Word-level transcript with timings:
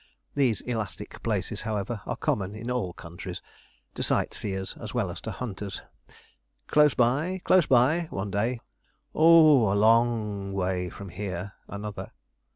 These 0.33 0.61
elastic 0.61 1.21
places, 1.21 1.61
however, 1.61 2.01
are 2.07 2.15
common 2.15 2.55
in 2.55 2.71
all 2.71 2.91
countries 2.91 3.39
to 3.93 4.01
sight 4.01 4.33
seers 4.33 4.75
as 4.81 4.95
well 4.95 5.11
as 5.11 5.21
to 5.21 5.29
hunters. 5.29 5.83
'Close 6.65 6.95
by 6.95 7.39
close 7.43 7.67
by,' 7.67 8.07
one 8.09 8.31
day. 8.31 8.61
'Oh! 9.13 9.71
a 9.71 9.75
lo 9.75 9.97
o 9.99 10.03
ng 10.03 10.53
way 10.53 10.89
from 10.89 11.09
here,' 11.09 11.53
another. 11.67 12.13